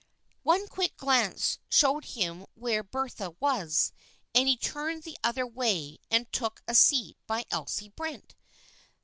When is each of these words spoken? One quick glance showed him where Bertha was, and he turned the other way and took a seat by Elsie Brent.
One 0.41 0.67
quick 0.67 0.97
glance 0.97 1.59
showed 1.69 2.05
him 2.05 2.47
where 2.55 2.81
Bertha 2.81 3.35
was, 3.39 3.91
and 4.33 4.47
he 4.47 4.57
turned 4.57 5.03
the 5.03 5.15
other 5.23 5.45
way 5.45 5.99
and 6.09 6.25
took 6.33 6.63
a 6.67 6.73
seat 6.73 7.17
by 7.27 7.45
Elsie 7.51 7.89
Brent. 7.89 8.33